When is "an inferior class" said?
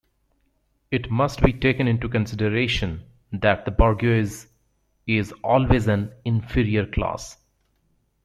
5.87-7.37